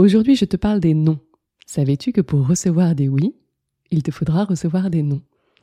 [0.00, 1.18] Aujourd'hui, je te parle des non.
[1.66, 3.34] Savais-tu que pour recevoir des oui,
[3.90, 5.20] il te faudra recevoir des non?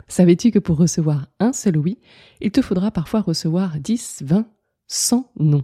[0.08, 1.98] Savais-tu que pour recevoir un seul oui,
[2.40, 4.48] il te faudra parfois recevoir 10, 20,
[4.86, 5.64] 100 non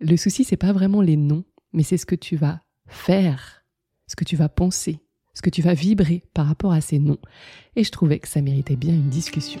[0.00, 1.42] Le souci, c'est pas vraiment les non,
[1.72, 3.64] mais c'est ce que tu vas faire,
[4.06, 5.00] ce que tu vas penser,
[5.34, 7.18] ce que tu vas vibrer par rapport à ces non.
[7.74, 9.60] Et je trouvais que ça méritait bien une discussion.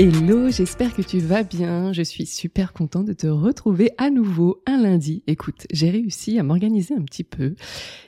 [0.00, 1.92] Hello, j'espère que tu vas bien.
[1.92, 5.24] Je suis super contente de te retrouver à nouveau un lundi.
[5.26, 7.56] Écoute, j'ai réussi à m'organiser un petit peu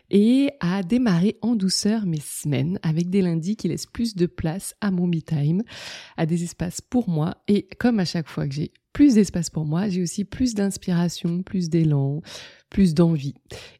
[0.08, 4.76] et à démarrer en douceur mes semaines avec des lundis qui laissent plus de place
[4.80, 5.64] à mon me time,
[6.16, 7.38] à des espaces pour moi.
[7.48, 11.42] Et comme à chaque fois que j'ai plus d'espace pour moi, j'ai aussi plus d'inspiration,
[11.42, 12.22] plus d'élan,
[12.68, 13.34] plus d'envie.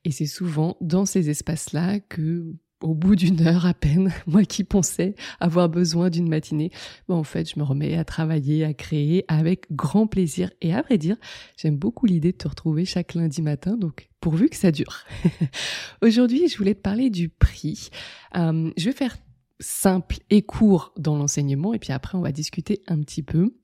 [0.04, 4.64] Et c'est souvent dans ces espaces-là que au bout d'une heure à peine, moi qui
[4.64, 6.70] pensais avoir besoin d'une matinée,
[7.08, 10.50] bon, en fait, je me remets à travailler, à créer avec grand plaisir.
[10.60, 11.16] Et à vrai dire,
[11.56, 15.04] j'aime beaucoup l'idée de te retrouver chaque lundi matin, donc pourvu que ça dure.
[16.02, 17.90] Aujourd'hui, je voulais te parler du prix.
[18.36, 19.16] Euh, je vais faire
[19.60, 23.54] simple et court dans l'enseignement, et puis après, on va discuter un petit peu.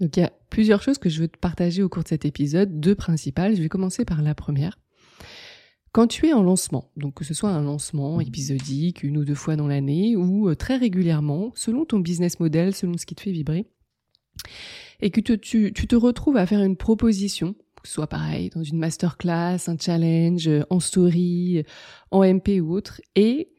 [0.00, 2.24] Donc, il y a plusieurs choses que je veux te partager au cours de cet
[2.24, 3.54] épisode, deux principales.
[3.54, 4.78] Je vais commencer par la première.
[5.94, 9.36] Quand tu es en lancement, donc que ce soit un lancement épisodique, une ou deux
[9.36, 13.20] fois dans l'année, ou euh, très régulièrement, selon ton business model, selon ce qui te
[13.20, 13.64] fait vibrer,
[15.00, 18.76] et que tu, te retrouves à faire une proposition, que ce soit pareil, dans une
[18.76, 21.62] masterclass, un challenge, euh, en story,
[22.10, 23.52] en MP ou autre, et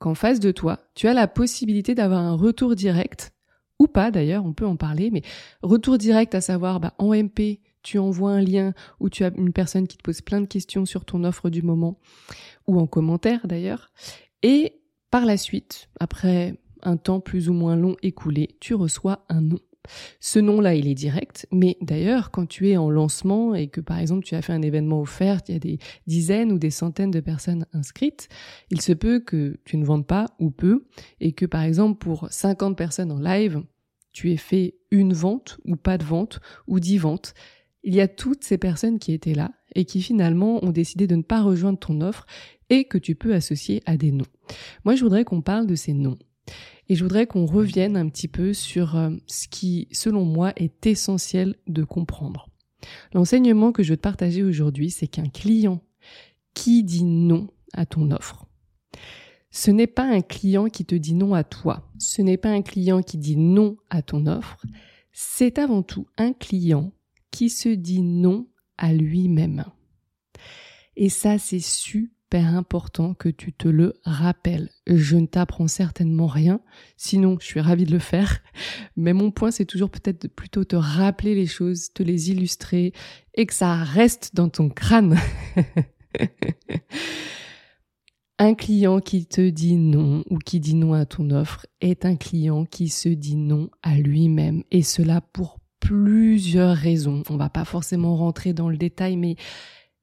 [0.00, 3.32] qu'en face de toi, tu as la possibilité d'avoir un retour direct,
[3.78, 5.22] ou pas d'ailleurs, on peut en parler, mais
[5.62, 9.52] retour direct à savoir, bah, en MP, tu envoies un lien où tu as une
[9.52, 11.98] personne qui te pose plein de questions sur ton offre du moment,
[12.66, 13.92] ou en commentaire d'ailleurs,
[14.42, 14.80] et
[15.10, 19.58] par la suite, après un temps plus ou moins long écoulé, tu reçois un nom.
[20.20, 23.98] Ce nom-là, il est direct, mais d'ailleurs, quand tu es en lancement et que par
[23.98, 27.10] exemple tu as fait un événement offert, il y a des dizaines ou des centaines
[27.10, 28.28] de personnes inscrites,
[28.70, 30.86] il se peut que tu ne vendes pas ou peu,
[31.20, 33.62] et que par exemple pour 50 personnes en live,
[34.12, 37.34] tu aies fait une vente ou pas de vente ou 10 ventes
[37.82, 41.16] il y a toutes ces personnes qui étaient là et qui finalement ont décidé de
[41.16, 42.26] ne pas rejoindre ton offre
[42.68, 44.26] et que tu peux associer à des noms.
[44.84, 46.18] Moi, je voudrais qu'on parle de ces noms.
[46.88, 50.86] Et je voudrais qu'on revienne un petit peu sur euh, ce qui, selon moi, est
[50.86, 52.48] essentiel de comprendre.
[53.12, 55.80] L'enseignement que je veux te partager aujourd'hui, c'est qu'un client
[56.54, 58.46] qui dit non à ton offre,
[59.52, 61.90] ce n'est pas un client qui te dit non à toi.
[61.98, 64.64] Ce n'est pas un client qui dit non à ton offre.
[65.12, 66.92] C'est avant tout un client
[67.30, 68.46] qui se dit non
[68.78, 69.64] à lui-même.
[70.96, 74.70] Et ça, c'est super important que tu te le rappelles.
[74.86, 76.60] Je ne t'apprends certainement rien,
[76.96, 78.40] sinon je suis ravie de le faire.
[78.96, 82.92] Mais mon point, c'est toujours peut-être plutôt te rappeler les choses, te les illustrer
[83.34, 85.18] et que ça reste dans ton crâne.
[88.38, 92.16] Un client qui te dit non ou qui dit non à ton offre est un
[92.16, 97.22] client qui se dit non à lui-même et cela pour plusieurs raisons.
[97.30, 99.36] On va pas forcément rentrer dans le détail, mais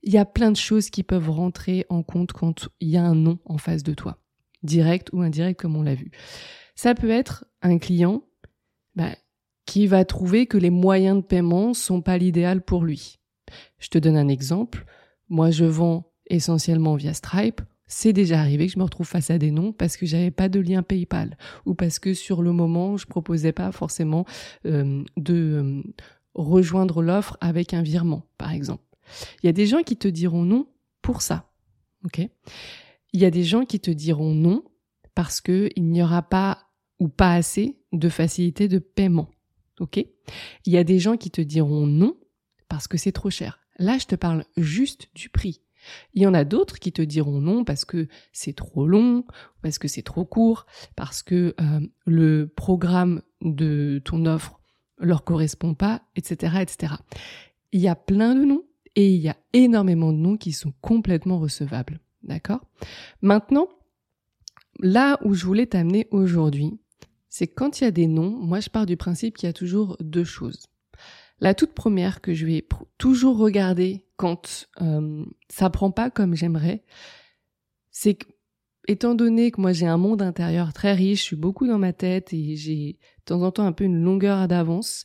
[0.04, 3.04] il y a plein de choses qui peuvent rentrer en compte quand il y a
[3.04, 4.20] un non en face de toi,
[4.64, 6.12] direct ou indirect comme on l'a vu.
[6.76, 8.24] Ça peut être un client
[8.96, 9.16] bah,
[9.66, 13.20] qui va trouver que les moyens de paiement sont pas l'idéal pour lui.
[13.80, 14.86] Je te donne un exemple.
[15.30, 19.38] Moi, je vends essentiellement via Stripe c'est déjà arrivé que je me retrouve face à
[19.38, 22.98] des noms parce que j'avais pas de lien PayPal ou parce que sur le moment
[22.98, 24.26] je proposais pas forcément
[24.66, 25.84] euh, de euh,
[26.36, 28.84] rejoindre l'offre avec un virement, par exemple.
[29.42, 30.68] Il y a des gens qui te diront non
[31.02, 31.50] pour ça,
[32.06, 32.20] ok?
[33.14, 34.64] Il y a des gens qui te diront non
[35.16, 36.60] parce que il n'y aura pas
[37.00, 39.30] ou pas assez de facilité de paiement,
[39.80, 39.98] ok?
[40.66, 42.18] Il y a des gens qui te diront non
[42.68, 43.60] parce que c'est trop cher.
[43.80, 45.62] Là, je te parle juste du prix.
[46.14, 49.26] Il y en a d'autres qui te diront non parce que c'est trop long,
[49.62, 54.60] parce que c'est trop court, parce que euh, le programme de ton offre
[55.00, 56.94] leur correspond pas, etc., etc.
[57.72, 58.64] Il y a plein de noms
[58.96, 62.00] et il y a énormément de noms qui sont complètement recevables.
[62.24, 62.62] D'accord?
[63.22, 63.68] Maintenant,
[64.80, 66.80] là où je voulais t'amener aujourd'hui,
[67.30, 69.54] c'est quand il y a des noms, moi je pars du principe qu'il y a
[69.54, 70.68] toujours deux choses.
[71.40, 72.68] La toute première que je vais
[72.98, 76.84] toujours regarder quand euh, ça prend pas comme j'aimerais,
[77.92, 78.28] c'est que
[78.88, 81.94] étant donné que moi j'ai un monde intérieur très riche, je suis beaucoup dans ma
[81.94, 85.04] tête et j'ai de temps en temps un peu une longueur d'avance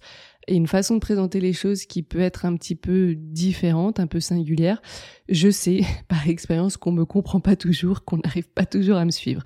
[0.49, 4.07] et une façon de présenter les choses qui peut être un petit peu différente, un
[4.07, 4.83] peu singulière,
[5.29, 9.11] je sais par expérience qu'on me comprend pas toujours, qu'on n'arrive pas toujours à me
[9.11, 9.43] suivre.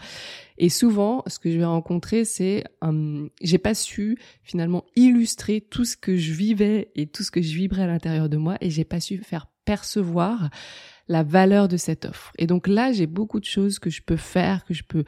[0.59, 5.85] Et souvent, ce que je vais rencontrer, c'est euh, j'ai pas su finalement illustrer tout
[5.85, 8.71] ce que je vivais et tout ce que je vibrais à l'intérieur de moi, et
[8.71, 10.49] j'ai pas su faire percevoir
[11.09, 12.33] la valeur de cette offre.
[12.39, 15.05] Et donc là, j'ai beaucoup de choses que je peux faire, que je peux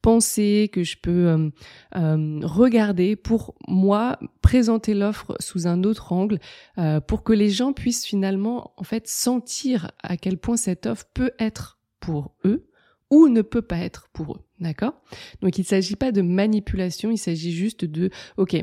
[0.00, 1.50] penser, que je peux euh,
[1.96, 6.38] euh, regarder pour moi présenter l'offre sous un autre angle,
[6.78, 11.06] euh, pour que les gens puissent finalement en fait sentir à quel point cette offre
[11.14, 12.68] peut être pour eux
[13.10, 14.40] ou ne peut pas être pour eux.
[14.58, 14.94] D'accord?
[15.40, 18.56] Donc il ne s'agit pas de manipulation, il s'agit juste de OK,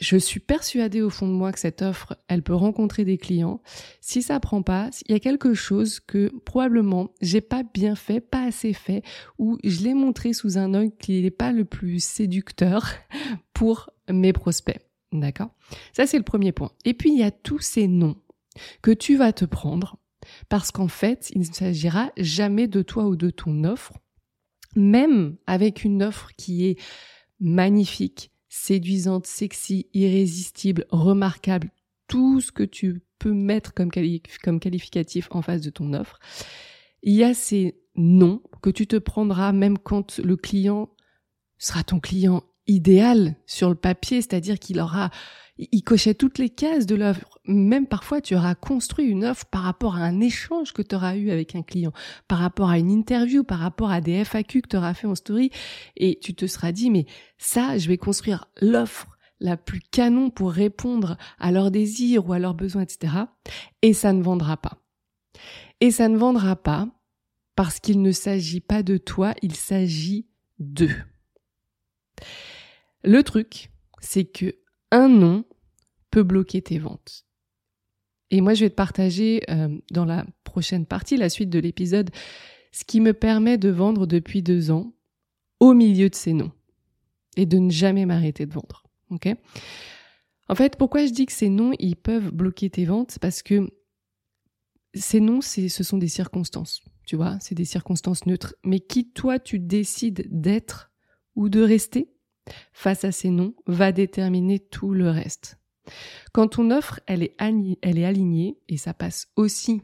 [0.00, 3.60] je suis persuadée au fond de moi que cette offre, elle peut rencontrer des clients.
[4.00, 8.20] Si ça prend pas, il y a quelque chose que probablement j'ai pas bien fait,
[8.20, 9.02] pas assez fait,
[9.38, 12.90] ou je l'ai montré sous un œil qui n'est pas le plus séducteur
[13.54, 14.80] pour mes prospects.
[15.12, 15.50] D'accord?
[15.92, 16.72] Ça, c'est le premier point.
[16.84, 18.16] Et puis, il y a tous ces noms
[18.82, 19.98] que tu vas te prendre
[20.48, 23.92] parce qu'en fait, il ne s'agira jamais de toi ou de ton offre,
[24.74, 26.80] même avec une offre qui est
[27.40, 31.72] magnifique, séduisante, sexy, irrésistible, remarquable,
[32.06, 33.90] tout ce que tu peux mettre comme,
[34.44, 36.20] comme qualificatif en face de ton offre.
[37.02, 40.88] Il y a ces noms que tu te prendras même quand le client
[41.58, 45.10] sera ton client idéal sur le papier, c'est-à-dire qu'il aura
[45.56, 47.38] il cochait toutes les cases de l'offre.
[47.46, 51.16] Même parfois, tu auras construit une offre par rapport à un échange que tu auras
[51.16, 51.92] eu avec un client,
[52.26, 55.14] par rapport à une interview, par rapport à des FAQ que tu auras fait en
[55.14, 55.50] story,
[55.96, 57.06] et tu te seras dit, mais
[57.38, 62.38] ça, je vais construire l'offre la plus canon pour répondre à leurs désirs ou à
[62.38, 63.12] leurs besoins, etc.
[63.82, 64.78] Et ça ne vendra pas.
[65.80, 66.88] Et ça ne vendra pas
[67.54, 70.26] parce qu'il ne s'agit pas de toi, il s'agit
[70.58, 70.96] d'eux.
[73.04, 73.70] Le truc,
[74.00, 74.56] c'est que
[74.90, 75.44] un nom
[76.10, 77.26] peut bloquer tes ventes.
[78.30, 82.10] Et moi, je vais te partager euh, dans la prochaine partie, la suite de l'épisode,
[82.72, 84.94] ce qui me permet de vendre depuis deux ans
[85.60, 86.52] au milieu de ces noms
[87.36, 88.84] et de ne jamais m'arrêter de vendre.
[89.10, 89.28] Ok?
[90.48, 93.18] En fait, pourquoi je dis que ces noms ils peuvent bloquer tes ventes?
[93.20, 93.68] Parce que
[94.94, 96.82] ces noms, ce sont des circonstances.
[97.06, 98.54] Tu vois, c'est des circonstances neutres.
[98.64, 100.90] Mais qui toi tu décides d'être
[101.34, 102.13] ou de rester,
[102.72, 105.58] face à ces noms va déterminer tout le reste.
[106.32, 109.82] Quand ton offre, elle est, alignée, et ça passe aussi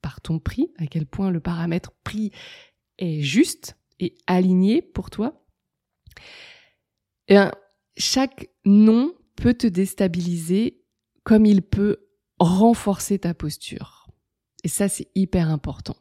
[0.00, 2.32] par ton prix, à quel point le paramètre prix
[2.98, 5.44] est juste et aligné pour toi,
[7.28, 7.38] eh
[7.96, 10.82] chaque nom peut te déstabiliser
[11.24, 14.08] comme il peut renforcer ta posture.
[14.64, 15.96] Et ça, c'est hyper important.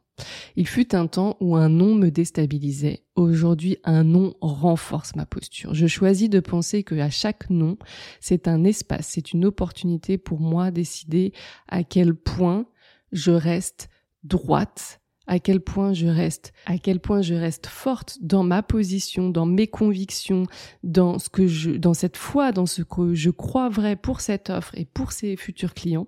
[0.56, 3.04] Il fut un temps où un nom me déstabilisait.
[3.16, 5.74] Aujourd'hui, un nom renforce ma posture.
[5.74, 7.78] Je choisis de penser que à chaque nom,
[8.20, 11.34] c'est un espace, c'est une opportunité pour moi décider
[11.68, 12.66] à quel point
[13.12, 13.90] je reste
[14.24, 19.30] droite, à quel point je reste, à quel point je reste forte dans ma position,
[19.30, 20.46] dans mes convictions,
[20.84, 24.50] dans ce que je, dans cette foi, dans ce que je crois vrai pour cette
[24.50, 26.08] offre et pour ces futurs clients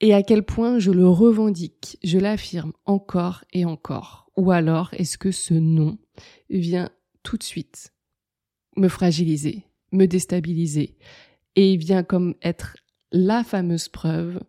[0.00, 4.30] et à quel point je le revendique, je l'affirme encore et encore.
[4.36, 5.98] Ou alors est-ce que ce nom
[6.48, 6.90] vient
[7.22, 7.92] tout de suite
[8.76, 10.96] me fragiliser, me déstabiliser?
[11.56, 12.76] Et vient comme être
[13.10, 14.40] la fameuse preuve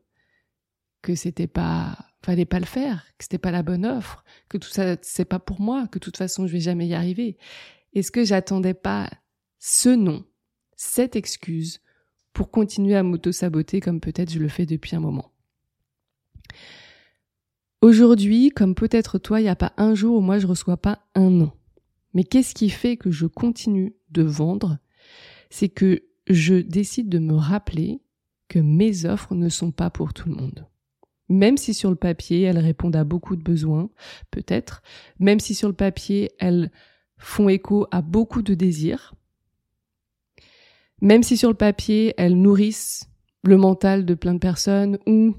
[1.02, 4.70] que c'était pas fallait pas le faire, que c'était pas la bonne offre, que tout
[4.70, 7.38] ça c'est pas pour moi, que de toute façon je vais jamais y arriver.
[7.94, 9.10] Est-ce que j'attendais pas
[9.58, 10.24] ce nom,
[10.76, 11.82] cette excuse
[12.34, 15.32] pour continuer à m'auto-saboter comme peut-être je le fais depuis un moment?
[17.82, 21.00] Aujourd'hui, comme peut-être toi, il n'y a pas un jour où moi je reçois pas
[21.16, 21.52] un non.
[22.14, 24.78] Mais qu'est-ce qui fait que je continue de vendre?
[25.50, 28.02] C'est que je décide de me rappeler
[28.48, 30.68] que mes offres ne sont pas pour tout le monde.
[31.30, 33.90] Même si sur le papier, elles répondent à beaucoup de besoins,
[34.30, 34.82] peut-être,
[35.20, 36.72] même si sur le papier, elles
[37.18, 39.16] font écho à beaucoup de désirs,
[41.02, 43.10] même si sur le papier, elles nourrissent
[43.44, 45.36] le mental de plein de personnes ou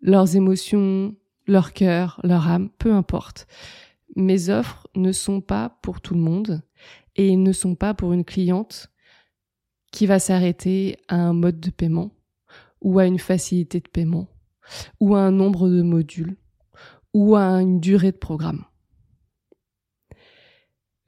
[0.00, 1.14] leurs émotions,
[1.46, 3.46] leur cœur, leur âme, peu importe.
[4.16, 6.62] Mes offres ne sont pas pour tout le monde
[7.16, 8.90] et ne sont pas pour une cliente
[9.92, 12.12] qui va s'arrêter à un mode de paiement
[12.80, 14.28] ou à une facilité de paiement
[15.00, 16.36] ou à un nombre de modules
[17.14, 18.64] ou à une durée de programme.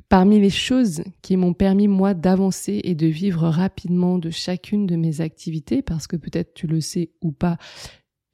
[0.08, 4.96] Parmi les choses qui m'ont permis moi d'avancer et de vivre rapidement de chacune de
[4.96, 7.58] mes activités, parce que peut-être tu le sais ou pas,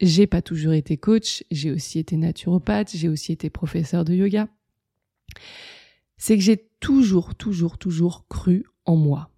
[0.00, 4.48] j'ai pas toujours été coach, j'ai aussi été naturopathe, j'ai aussi été professeur de yoga.
[6.18, 9.30] C'est que j'ai toujours, toujours, toujours cru en moi.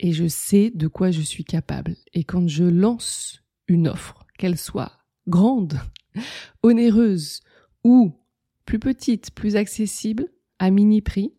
[0.00, 1.96] Et je sais de quoi je suis capable.
[2.14, 4.92] Et quand je lance une offre, qu'elle soit
[5.26, 5.80] grande,
[6.62, 7.40] onéreuse
[7.84, 8.14] ou
[8.64, 11.32] plus petite, plus accessible, à mini prix,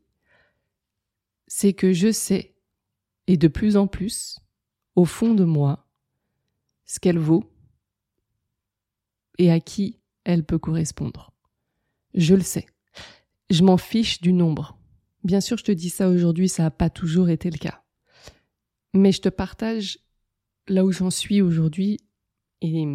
[1.48, 2.56] c'est que je sais,
[3.28, 4.40] et de plus en plus,
[4.96, 5.88] au fond de moi,
[6.86, 7.50] ce qu'elle vaut
[9.40, 11.32] et à qui elle peut correspondre.
[12.14, 12.68] Je le sais.
[13.50, 14.78] Je m'en fiche du nombre.
[15.24, 17.84] Bien sûr, je te dis ça aujourd'hui, ça n'a pas toujours été le cas.
[18.94, 20.00] Mais je te partage
[20.68, 21.98] là où j'en suis aujourd'hui
[22.62, 22.86] et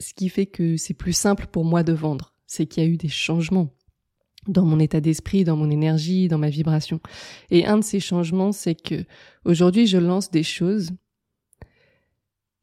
[0.00, 2.88] ce qui fait que c'est plus simple pour moi de vendre, c'est qu'il y a
[2.88, 3.74] eu des changements
[4.46, 7.00] dans mon état d'esprit, dans mon énergie, dans ma vibration.
[7.50, 9.04] Et un de ces changements, c'est que
[9.44, 10.90] aujourd'hui, je lance des choses,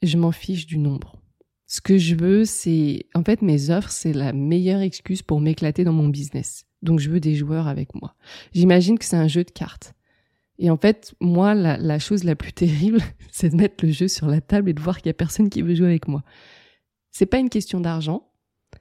[0.03, 1.20] je m'en fiche du nombre.
[1.71, 5.85] Ce que je veux, c'est, en fait, mes offres, c'est la meilleure excuse pour m'éclater
[5.85, 6.65] dans mon business.
[6.81, 8.13] Donc, je veux des joueurs avec moi.
[8.53, 9.93] J'imagine que c'est un jeu de cartes.
[10.59, 12.99] Et en fait, moi, la, chose la plus terrible,
[13.31, 15.49] c'est de mettre le jeu sur la table et de voir qu'il y a personne
[15.49, 16.25] qui veut jouer avec moi.
[17.09, 18.33] C'est pas une question d'argent.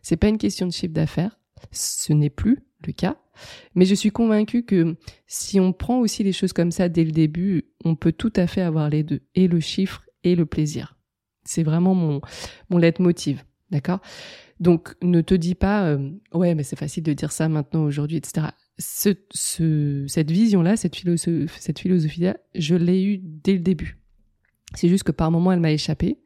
[0.02, 1.38] C'est pas une question de chiffre d'affaires.
[1.70, 3.18] Ce n'est plus le cas.
[3.76, 4.96] Mais je suis convaincue que
[5.28, 8.48] si on prend aussi les choses comme ça dès le début, on peut tout à
[8.48, 10.96] fait avoir les deux, et le chiffre et le plaisir.
[11.44, 12.20] C'est vraiment mon,
[12.68, 13.44] mon leitmotiv.
[13.70, 14.00] D'accord?
[14.60, 18.18] Donc, ne te dis pas, euh, ouais, mais c'est facile de dire ça maintenant, aujourd'hui,
[18.18, 18.48] etc.
[18.78, 23.98] Ce, ce, cette vision-là, cette, philosophie, cette philosophie-là, je l'ai eue dès le début.
[24.74, 26.18] C'est juste que par moment, elle m'a échappé.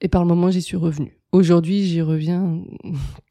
[0.00, 1.18] Et par moment, j'y suis revenue.
[1.32, 2.62] Aujourd'hui, j'y reviens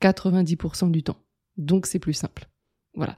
[0.02, 1.18] 90% du temps.
[1.58, 2.50] Donc, c'est plus simple.
[2.94, 3.16] Voilà.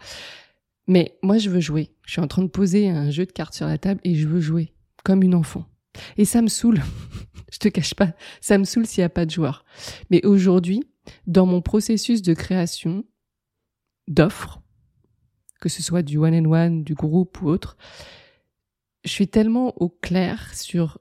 [0.88, 1.92] Mais moi, je veux jouer.
[2.06, 4.28] Je suis en train de poser un jeu de cartes sur la table et je
[4.28, 4.74] veux jouer
[5.04, 5.66] comme une enfant.
[6.18, 6.82] Et ça me saoule.
[7.52, 8.14] je te cache pas.
[8.42, 9.66] Ça me saoule s'il n'y a pas de joueurs.
[10.10, 10.84] Mais aujourd'hui,
[11.28, 13.04] dans mon processus de création
[14.08, 14.62] d'offres,
[15.62, 17.78] que ce soit du one and one, du groupe ou autre,
[19.04, 21.00] je suis tellement au clair sur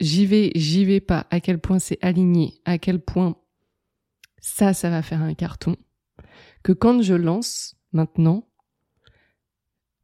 [0.00, 3.36] j'y vais, j'y vais pas, à quel point c'est aligné, à quel point
[4.38, 5.76] ça, ça va faire un carton,
[6.62, 8.48] que quand je lance maintenant,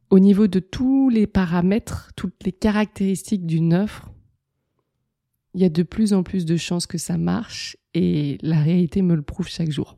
[0.09, 4.11] au niveau de tous les paramètres, toutes les caractéristiques d'une offre,
[5.53, 9.01] il y a de plus en plus de chances que ça marche et la réalité
[9.01, 9.97] me le prouve chaque jour.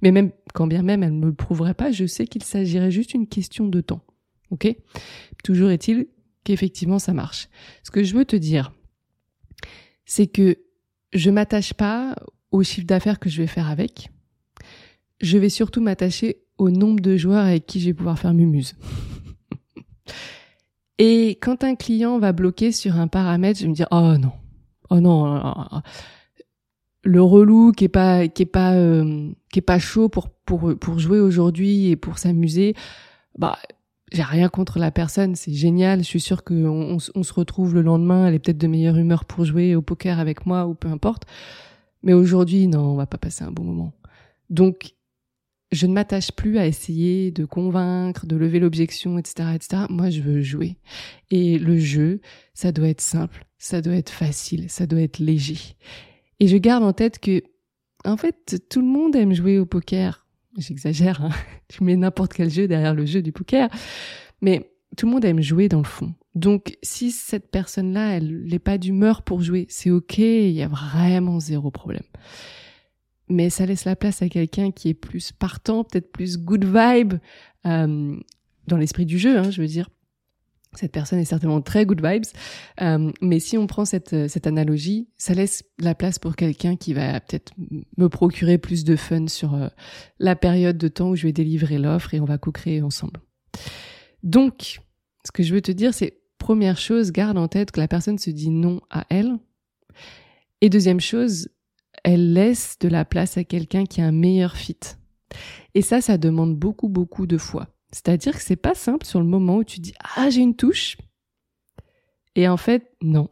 [0.00, 2.90] Mais même, quand bien même elle ne me le prouverait pas, je sais qu'il s'agirait
[2.90, 4.02] juste d'une question de temps.
[4.50, 4.74] Ok?
[5.44, 6.06] Toujours est-il
[6.44, 7.48] qu'effectivement ça marche.
[7.82, 8.72] Ce que je veux te dire,
[10.04, 10.58] c'est que
[11.12, 12.16] je m'attache pas
[12.50, 14.10] au chiffre d'affaires que je vais faire avec.
[15.20, 18.74] Je vais surtout m'attacher au nombre de joueurs avec qui je vais pouvoir faire mumuse.
[20.98, 24.32] Et quand un client va bloquer sur un paramètre, je vais me dire oh non,
[24.90, 25.42] oh non,
[27.02, 30.76] le relou qui est pas qui est pas euh, qui est pas chaud pour pour
[30.78, 32.74] pour jouer aujourd'hui et pour s'amuser,
[33.38, 33.58] bah
[34.12, 36.00] j'ai rien contre la personne, c'est génial.
[36.00, 39.24] Je suis sûre qu'on on, se retrouve le lendemain, elle est peut-être de meilleure humeur
[39.24, 41.24] pour jouer au poker avec moi ou peu importe.
[42.02, 43.92] Mais aujourd'hui, non, on va pas passer un bon moment.
[44.48, 44.94] Donc,
[45.76, 49.82] je ne m'attache plus à essayer de convaincre, de lever l'objection, etc., etc.
[49.88, 50.76] Moi, je veux jouer.
[51.30, 52.20] Et le jeu,
[52.54, 55.76] ça doit être simple, ça doit être facile, ça doit être léger.
[56.40, 57.42] Et je garde en tête que,
[58.04, 60.26] en fait, tout le monde aime jouer au poker
[60.58, 61.30] j'exagère, hein.
[61.68, 63.68] tu mets n'importe quel jeu derrière le jeu du poker,
[64.40, 66.14] mais tout le monde aime jouer dans le fond.
[66.34, 70.68] Donc si cette personne-là, elle n'est pas d'humeur pour jouer, c'est ok, il y a
[70.68, 72.04] vraiment zéro problème.
[73.28, 77.14] Mais ça laisse la place à quelqu'un qui est plus partant, peut-être plus good vibe,
[77.66, 78.16] euh,
[78.66, 79.88] dans l'esprit du jeu, hein, je veux dire,
[80.74, 82.26] cette personne est certainement très good vibes.
[82.82, 86.76] Euh, mais si on prend cette, euh, cette analogie, ça laisse la place pour quelqu'un
[86.76, 87.52] qui va peut-être
[87.96, 89.70] me procurer plus de fun sur
[90.18, 93.20] la période de temps où je vais délivrer l'offre et on va co-créer ensemble.
[94.22, 94.80] Donc,
[95.24, 98.18] ce que je veux te dire, c'est première chose, garde en tête que la personne
[98.18, 99.36] se dit non à elle.
[100.60, 101.48] Et deuxième chose,
[102.06, 104.78] elle laisse de la place à quelqu'un qui a un meilleur fit.
[105.74, 107.66] Et ça, ça demande beaucoup, beaucoup de fois.
[107.90, 110.96] C'est-à-dire que c'est pas simple sur le moment où tu dis ah j'ai une touche
[112.36, 113.28] et en fait non.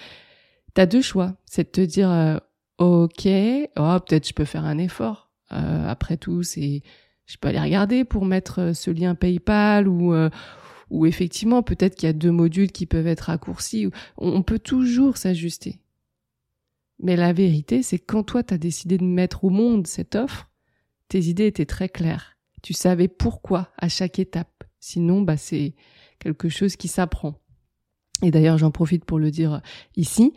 [0.74, 2.38] T'as deux choix, c'est de te dire euh,
[2.78, 3.28] ok,
[3.76, 5.30] oh peut-être je peux faire un effort.
[5.52, 6.82] Euh, après tout, c'est
[7.26, 10.14] je peux aller regarder pour mettre euh, ce lien PayPal ou
[10.88, 13.90] ou effectivement peut-être qu'il y a deux modules qui peuvent être raccourcis.
[14.16, 15.82] On peut toujours s'ajuster.
[17.00, 20.50] Mais la vérité, c'est quand toi t'as décidé de mettre au monde cette offre,
[21.08, 22.36] tes idées étaient très claires.
[22.62, 24.64] Tu savais pourquoi à chaque étape.
[24.80, 25.74] Sinon, bah, c'est
[26.18, 27.40] quelque chose qui s'apprend.
[28.22, 29.60] Et d'ailleurs, j'en profite pour le dire
[29.96, 30.32] ici.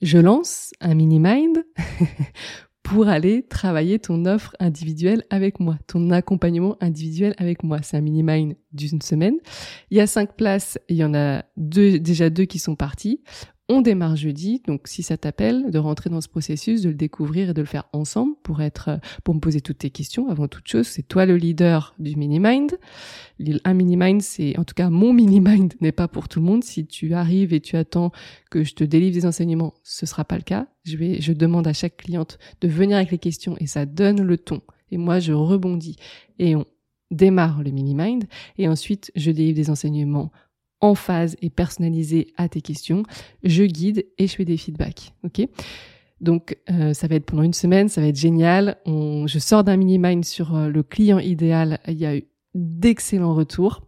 [0.00, 1.64] je lance un mini-mind
[2.82, 7.80] pour aller travailler ton offre individuelle avec moi, ton accompagnement individuel avec moi.
[7.82, 9.36] C'est un mini-mind d'une semaine.
[9.90, 13.22] Il y a cinq places, il y en a deux, déjà deux qui sont partis.
[13.72, 17.50] On démarre jeudi, donc si ça t'appelle, de rentrer dans ce processus, de le découvrir
[17.50, 20.28] et de le faire ensemble pour être, euh, pour me poser toutes tes questions.
[20.28, 22.80] Avant toute chose, c'est toi le leader du mini mind.
[23.62, 26.46] Un mini mind, c'est en tout cas mon mini mind n'est pas pour tout le
[26.46, 26.64] monde.
[26.64, 28.10] Si tu arrives et tu attends
[28.50, 30.66] que je te délivre des enseignements, ce sera pas le cas.
[30.82, 34.20] Je vais, je demande à chaque cliente de venir avec les questions et ça donne
[34.20, 34.62] le ton.
[34.90, 35.94] Et moi, je rebondis
[36.40, 36.66] et on
[37.12, 38.24] démarre le mini mind
[38.58, 40.32] et ensuite je délivre des enseignements
[40.80, 43.02] en phase et personnalisé à tes questions.
[43.42, 45.14] Je guide et je fais des feedbacks.
[45.24, 45.46] Ok?
[46.20, 48.76] Donc euh, ça va être pendant une semaine, ça va être génial.
[48.84, 51.80] On, je sors d'un mini-mind sur euh, le client idéal.
[51.88, 53.82] Il y a eu d'excellents retours.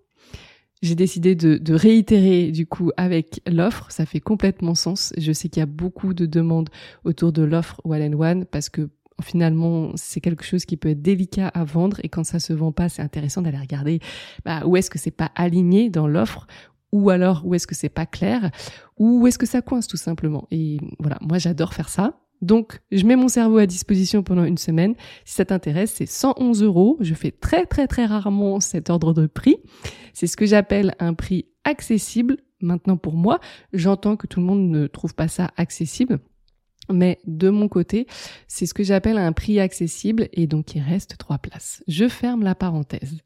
[0.80, 3.87] J'ai décidé de, de, réitérer du coup avec l'offre.
[3.90, 5.12] Ça fait complètement sens.
[5.16, 6.70] Je sais qu'il y a beaucoup de demandes
[7.04, 8.88] autour de l'offre One and One parce que
[9.22, 12.72] finalement c'est quelque chose qui peut être délicat à vendre et quand ça se vend
[12.72, 14.00] pas, c'est intéressant d'aller regarder
[14.44, 16.46] bah, où est-ce que c'est pas aligné dans l'offre
[16.92, 18.50] ou alors où est-ce que c'est pas clair,
[18.99, 20.46] ou est-ce que ça coince tout simplement.
[20.50, 22.18] Et voilà, moi j'adore faire ça.
[22.42, 24.96] Donc, je mets mon cerveau à disposition pendant une semaine.
[25.25, 26.96] Si ça t'intéresse, c'est 111 euros.
[27.00, 29.58] Je fais très très très rarement cet ordre de prix.
[30.12, 32.38] C'est ce que j'appelle un prix accessible.
[32.61, 33.38] Maintenant, pour moi,
[33.72, 36.18] j'entends que tout le monde ne trouve pas ça accessible.
[36.90, 38.06] Mais de mon côté,
[38.48, 41.82] c'est ce que j'appelle un prix accessible et donc il reste trois places.
[41.86, 43.18] Je ferme la parenthèse.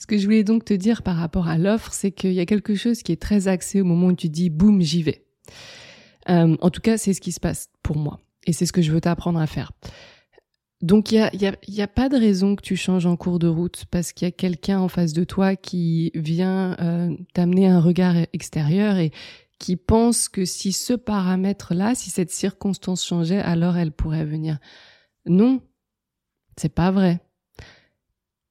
[0.00, 2.46] Ce que je voulais donc te dire par rapport à l'offre, c'est qu'il y a
[2.46, 5.24] quelque chose qui est très axé au moment où tu dis boum, j'y vais.
[6.28, 8.82] Euh, en tout cas, c'est ce qui se passe pour moi et c'est ce que
[8.82, 9.72] je veux t'apprendre à faire.
[10.80, 13.16] Donc il y a, y, a, y a, pas de raison que tu changes en
[13.16, 17.16] cours de route parce qu'il y a quelqu'un en face de toi qui vient euh,
[17.34, 19.10] t'amener un regard extérieur et
[19.58, 24.58] qui pense que si ce paramètre-là, si cette circonstance changeait, alors elle pourrait venir.
[25.26, 25.60] Non,
[26.56, 27.20] c'est pas vrai.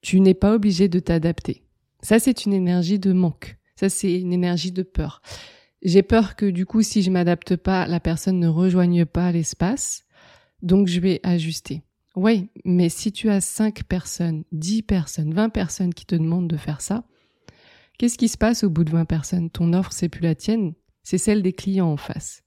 [0.00, 1.64] Tu n'es pas obligé de t'adapter.
[2.00, 3.56] Ça, c'est une énergie de manque.
[3.76, 5.22] Ça, c'est une énergie de peur.
[5.82, 10.04] J'ai peur que du coup, si je m'adapte pas, la personne ne rejoigne pas l'espace.
[10.62, 11.82] Donc, je vais ajuster.
[12.16, 16.56] Oui, mais si tu as 5 personnes, 10 personnes, 20 personnes qui te demandent de
[16.56, 17.04] faire ça,
[17.96, 19.50] qu'est-ce qui se passe au bout de 20 personnes?
[19.50, 20.74] Ton offre, c'est plus la tienne,
[21.08, 22.44] c'est celle des clients en face.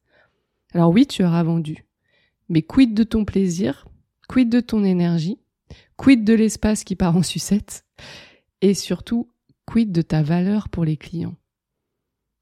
[0.75, 1.83] Alors oui, tu auras vendu,
[2.47, 3.87] mais quid de ton plaisir,
[4.29, 5.39] quid de ton énergie,
[5.97, 7.85] quid de l'espace qui part en sucette,
[8.61, 9.31] et surtout,
[9.65, 11.35] quid de ta valeur pour les clients?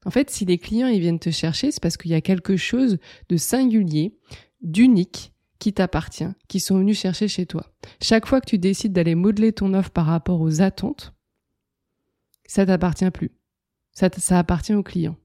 [0.04, 2.98] En fait, si les clients viennent te chercher, c'est parce qu'il y a quelque chose
[3.30, 4.14] de singulier,
[4.60, 7.72] d'unique, qui t'appartient, qui sont venus chercher chez toi.
[8.02, 11.14] Chaque fois que tu décides d'aller modeler ton offre par rapport aux attentes,
[12.44, 13.30] ça t'appartient plus.
[13.92, 15.16] Ça, ça appartient aux clients.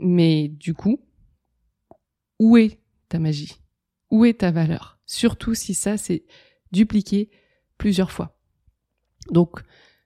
[0.00, 1.00] Mais du coup,
[2.38, 3.60] où est ta magie?
[4.10, 4.98] Où est ta valeur?
[5.06, 6.24] Surtout si ça s'est
[6.72, 7.30] dupliqué
[7.76, 8.36] plusieurs fois.
[9.30, 9.60] Donc,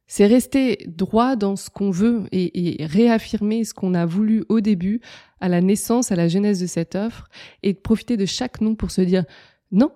[0.07, 5.01] c'est rester droit dans ce qu'on veut et, réaffirmer ce qu'on a voulu au début,
[5.41, 7.29] à la naissance, à la genèse de cette offre,
[7.63, 9.25] et de profiter de chaque nom pour se dire
[9.71, 9.93] non,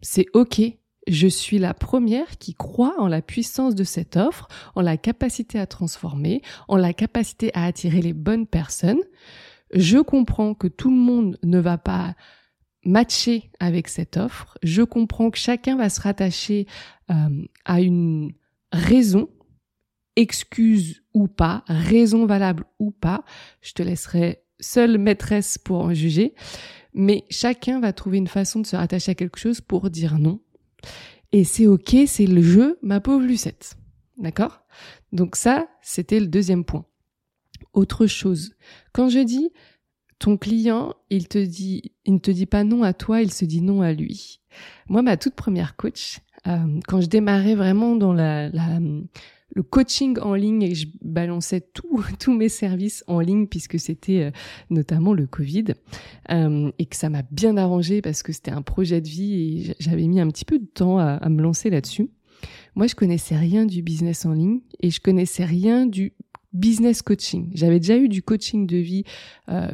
[0.00, 0.62] c'est ok.
[1.08, 5.58] Je suis la première qui croit en la puissance de cette offre, en la capacité
[5.58, 9.02] à transformer, en la capacité à attirer les bonnes personnes.
[9.72, 12.14] Je comprends que tout le monde ne va pas
[12.84, 14.58] matcher avec cette offre.
[14.62, 16.66] Je comprends que chacun va se rattacher
[17.10, 18.32] euh, à une
[18.72, 19.28] raison,
[20.16, 23.24] excuse ou pas, raison valable ou pas.
[23.60, 26.34] Je te laisserai seule maîtresse pour en juger.
[26.94, 30.40] Mais chacun va trouver une façon de se rattacher à quelque chose pour dire non.
[31.32, 33.76] Et c'est ok, c'est le jeu, ma pauvre Lucette.
[34.18, 34.60] D'accord?
[35.12, 36.84] Donc ça, c'était le deuxième point
[37.72, 38.54] autre chose.
[38.92, 39.50] Quand je dis
[40.18, 43.44] ton client, il te dit, il ne te dit pas non à toi, il se
[43.44, 44.40] dit non à lui.
[44.88, 48.50] Moi, ma toute première coach, euh, quand je démarrais vraiment dans la,
[49.54, 51.60] le coaching en ligne et je balançais
[52.18, 54.30] tous mes services en ligne puisque c'était euh,
[54.70, 55.66] notamment le Covid
[56.30, 59.76] euh, et que ça m'a bien arrangé parce que c'était un projet de vie et
[59.78, 62.10] j'avais mis un petit peu de temps à, me lancer là-dessus.
[62.74, 66.12] Moi, je connaissais rien du business en ligne et je connaissais rien du
[66.52, 67.50] business coaching.
[67.54, 69.04] J'avais déjà eu du coaching de vie
[69.48, 69.68] euh,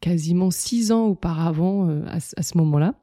[0.00, 2.94] quasiment six ans auparavant à, ce moment-là.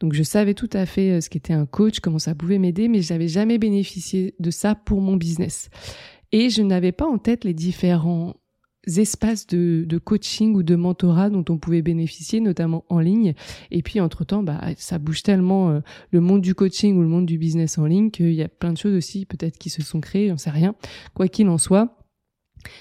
[0.00, 2.88] Donc je savais tout à fait euh, ce qu'était un coach, comment ça pouvait m'aider,
[2.88, 5.70] mais je n'avais jamais bénéficié de ça pour mon business.
[6.32, 8.34] Et je n'avais pas en tête les différents
[8.86, 13.34] espaces de, coaching ou de mentorat dont on pouvait bénéficier, notamment en ligne.
[13.70, 15.80] Et puis, entre-temps, bah, ça bouge tellement
[16.10, 18.72] le monde du coaching ou le monde du business en ligne qu'il y a plein
[18.72, 20.74] de choses aussi peut-être qui se sont créées, j'en sais rien.
[21.14, 21.98] Quoi qu'il en soit,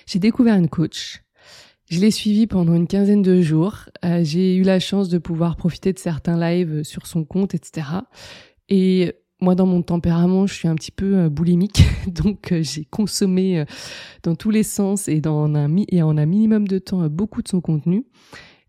[0.05, 1.23] j'ai découvert une coach
[1.89, 3.85] Je l'ai suivi pendant une quinzaine de jours.
[4.03, 7.87] Euh, j'ai eu la chance de pouvoir profiter de certains lives sur son compte, etc.
[8.67, 12.83] Et moi, dans mon tempérament, je suis un petit peu euh, boulimique, donc euh, j'ai
[12.83, 13.63] consommé
[14.23, 15.47] dans tous les sens et, dans
[15.87, 18.05] et en un minimum de temps beaucoup de son contenu.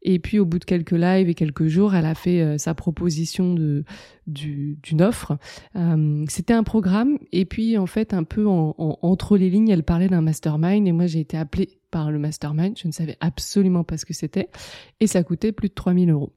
[0.03, 2.75] Et puis au bout de quelques lives et quelques jours, elle a fait euh, sa
[2.75, 3.85] proposition de
[4.27, 5.39] d'une offre.
[5.75, 9.85] Euh, C'était un programme et puis en fait un peu en, entre les lignes, elle
[9.85, 12.77] parlait d'un mastermind et moi j'ai été appelée par le mastermind.
[12.79, 14.51] Je ne savais absolument pas ce que c'était
[15.01, 16.33] et ça coûtait plus de 3000 euros.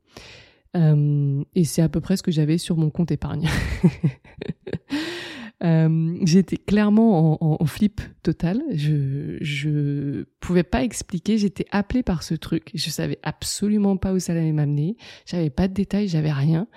[0.78, 3.50] Euh, et c'est à peu près ce que j'avais sur mon compte épargne.
[5.64, 8.64] Euh, j'étais clairement en, flip total.
[8.74, 11.38] Je je pouvais pas expliquer.
[11.38, 12.72] J'étais appelée par ce truc.
[12.74, 14.98] Je savais absolument pas où ça allait m'amener.
[15.26, 16.08] J'avais pas de détails.
[16.08, 16.68] J'avais rien.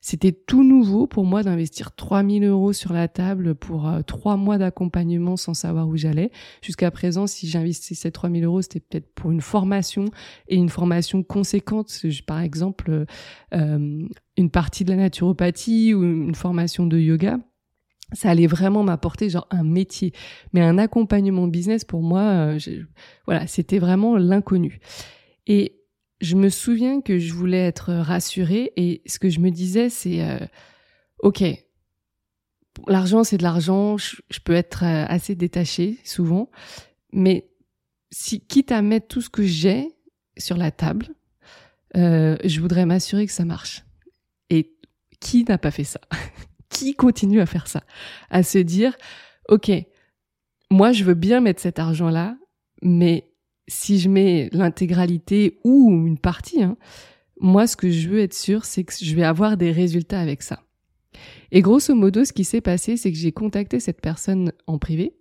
[0.00, 4.56] C'était tout nouveau pour moi d'investir 3000 euros sur la table pour euh, trois mois
[4.56, 6.30] d'accompagnement sans savoir où j'allais.
[6.62, 10.04] Jusqu'à présent, si j'investissais 3000 euros, c'était peut-être pour une formation
[10.46, 11.92] et une formation conséquente.
[12.26, 13.06] Par exemple,
[13.54, 17.40] euh, une partie de la naturopathie ou une formation de yoga
[18.12, 20.12] ça allait vraiment m'apporter genre un métier,
[20.52, 22.58] mais un accompagnement business pour moi, euh,
[23.26, 24.80] voilà, c'était vraiment l'inconnu.
[25.46, 25.80] Et
[26.20, 30.22] je me souviens que je voulais être rassurée et ce que je me disais, c'est
[30.22, 30.38] euh,
[31.20, 31.44] ok,
[32.86, 36.50] l'argent c'est de l'argent, je, peux être euh, assez détachée souvent,
[37.12, 37.50] mais
[38.10, 39.88] si quitte à mettre tout ce que j'ai
[40.38, 41.08] sur la table,
[41.94, 43.84] je voudrais m'assurer que ça marche.
[44.50, 44.72] Et
[45.20, 46.00] qui n'a pas fait ça?
[46.70, 47.82] qui continue à faire ça
[48.30, 48.96] À se dire,
[49.48, 49.70] OK,
[50.70, 52.36] moi je veux bien mettre cet argent-là,
[52.82, 53.30] mais
[53.66, 56.76] si je mets l'intégralité ou une partie, hein,
[57.40, 60.42] moi ce que je veux être sûr, c'est que je vais avoir des résultats avec
[60.42, 60.62] ça.
[61.50, 65.14] Et grosso modo, ce qui s'est passé, c'est que j'ai contacté cette personne en privé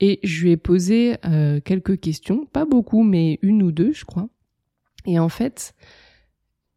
[0.00, 4.04] et je lui ai posé euh, quelques questions, pas beaucoup, mais une ou deux, je
[4.04, 4.28] crois.
[5.06, 5.74] Et en fait,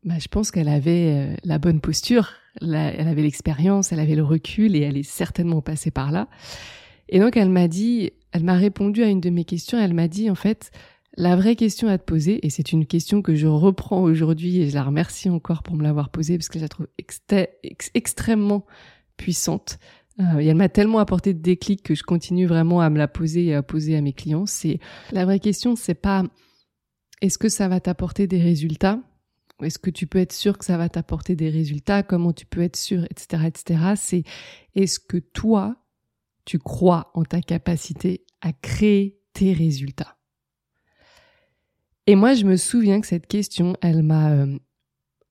[0.03, 4.23] bah, je pense qu'elle avait euh, la bonne posture, elle avait l'expérience, elle avait le
[4.23, 6.27] recul et elle est certainement passée par là.
[7.09, 10.07] Et donc elle m'a dit, elle m'a répondu à une de mes questions, elle m'a
[10.07, 10.71] dit en fait,
[11.15, 14.69] la vraie question à te poser, et c'est une question que je reprends aujourd'hui et
[14.69, 16.87] je la remercie encore pour me l'avoir posée parce que je la trouve
[17.93, 18.65] extrêmement
[19.15, 19.77] puissante.
[20.19, 23.07] Euh, et elle m'a tellement apporté de déclic que je continue vraiment à me la
[23.07, 24.45] poser et à poser à mes clients.
[24.45, 24.79] C'est
[25.11, 26.23] la vraie question, c'est pas
[27.21, 28.99] est-ce que ça va t'apporter des résultats?
[29.61, 32.03] Est-ce que tu peux être sûr que ça va t'apporter des résultats?
[32.03, 33.79] Comment tu peux être sûr, etc., etc.
[33.95, 34.23] C'est
[34.75, 35.77] est-ce que toi,
[36.45, 40.17] tu crois en ta capacité à créer tes résultats?
[42.07, 44.57] Et moi, je me souviens que cette question, elle m'a euh,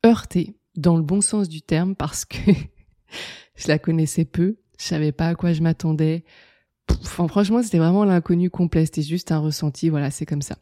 [0.06, 2.38] heurté dans le bon sens du terme parce que
[3.56, 6.24] je la connaissais peu, je savais pas à quoi je m'attendais.
[7.04, 8.86] Franchement, c'était vraiment l'inconnu complet.
[8.86, 9.88] C'était juste un ressenti.
[9.88, 10.56] Voilà, c'est comme ça.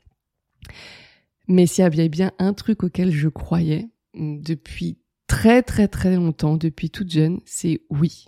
[1.49, 6.17] Mais s'il y avait bien un truc auquel je croyais mm, depuis très très très
[6.17, 8.27] longtemps, depuis toute jeune, c'est oui.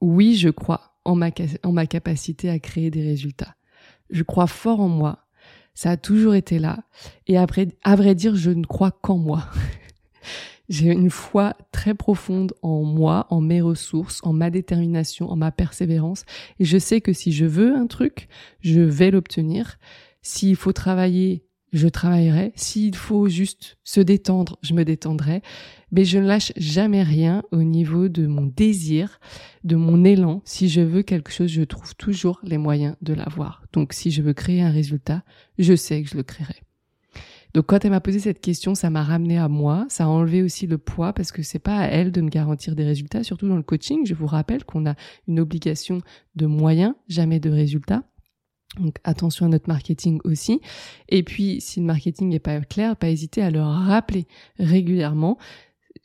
[0.00, 1.30] Oui, je crois en ma,
[1.62, 3.56] en ma capacité à créer des résultats.
[4.10, 5.26] Je crois fort en moi.
[5.74, 6.84] Ça a toujours été là.
[7.26, 9.44] Et après, à vrai dire, je ne crois qu'en moi.
[10.68, 15.52] J'ai une foi très profonde en moi, en mes ressources, en ma détermination, en ma
[15.52, 16.24] persévérance.
[16.58, 18.28] Et je sais que si je veux un truc,
[18.60, 19.78] je vais l'obtenir.
[20.22, 21.43] S'il faut travailler
[21.74, 22.52] je travaillerai.
[22.54, 25.42] S'il faut juste se détendre, je me détendrai.
[25.90, 29.20] Mais je ne lâche jamais rien au niveau de mon désir,
[29.64, 30.40] de mon élan.
[30.44, 33.62] Si je veux quelque chose, je trouve toujours les moyens de l'avoir.
[33.72, 35.24] Donc si je veux créer un résultat,
[35.58, 36.62] je sais que je le créerai.
[37.54, 40.42] Donc quand elle m'a posé cette question, ça m'a ramené à moi, ça a enlevé
[40.42, 43.48] aussi le poids parce que c'est pas à elle de me garantir des résultats, surtout
[43.48, 44.04] dans le coaching.
[44.06, 44.94] Je vous rappelle qu'on a
[45.28, 46.00] une obligation
[46.34, 48.02] de moyens, jamais de résultats.
[48.80, 50.60] Donc attention à notre marketing aussi.
[51.08, 54.26] Et puis si le marketing n'est pas clair, pas hésiter à le rappeler
[54.58, 55.38] régulièrement.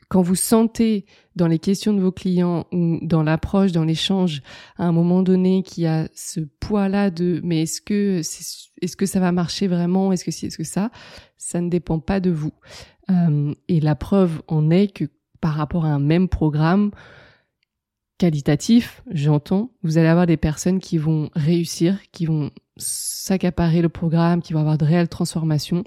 [0.10, 1.06] Quand vous sentez
[1.36, 4.42] dans les questions de vos clients ou dans l'approche, dans l'échange,
[4.78, 8.22] à un moment donné qu'il y a ce poids-là de mais est-ce que
[8.82, 10.12] est-ce que ça va marcher vraiment?
[10.12, 10.90] Est-ce que si, est-ce que ça?
[11.38, 12.54] Ça ne dépend pas de vous.
[13.10, 15.06] Euh, et la preuve en est que
[15.42, 16.92] par rapport à un même programme,
[18.20, 24.42] qualitatif, j'entends, vous allez avoir des personnes qui vont réussir, qui vont s'accaparer le programme,
[24.42, 25.84] qui vont avoir de réelles transformations.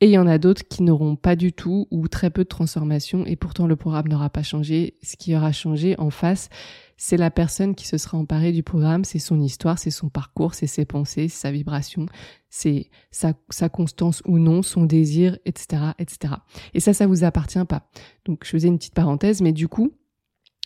[0.00, 2.48] Et il y en a d'autres qui n'auront pas du tout ou très peu de
[2.48, 4.94] transformations et pourtant le programme n'aura pas changé.
[5.02, 6.50] Ce qui aura changé en face,
[6.96, 10.54] c'est la personne qui se sera emparée du programme, c'est son histoire, c'est son parcours,
[10.54, 12.06] c'est ses pensées, sa vibration,
[12.48, 16.34] c'est sa, sa, constance ou non, son désir, etc., etc.
[16.74, 17.88] Et ça, ça vous appartient pas.
[18.24, 19.94] Donc je faisais une petite parenthèse, mais du coup,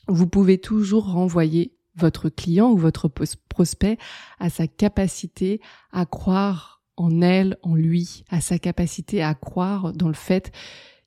[0.08, 3.08] vous pouvez toujours renvoyer votre client ou votre
[3.48, 3.98] prospect
[4.38, 5.60] à sa capacité
[5.92, 10.52] à croire en elle, en lui, à sa capacité à croire dans le fait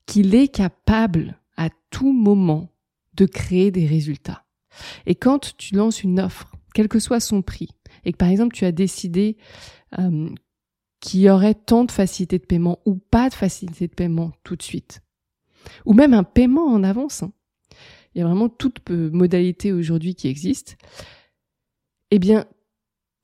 [0.06, 2.72] qu'il est capable à tout moment
[3.14, 4.44] de créer des résultats.
[5.06, 7.70] Et quand tu lances une offre, quel que soit son prix,
[8.04, 9.36] et que par exemple tu as décidé
[9.98, 10.28] euh,
[11.00, 14.56] qu'il y aurait tant de facilité de paiement ou pas de facilité de paiement tout
[14.56, 15.02] de suite,
[15.84, 17.32] ou même un paiement en avance, hein.
[18.16, 20.78] Il y a vraiment toute modalité aujourd'hui qui existe,
[22.10, 22.46] eh bien,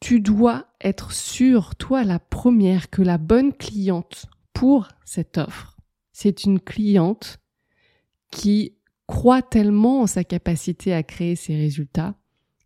[0.00, 5.78] tu dois être sûr, toi la première, que la bonne cliente pour cette offre,
[6.12, 7.38] c'est une cliente
[8.30, 8.76] qui
[9.06, 12.14] croit tellement en sa capacité à créer ses résultats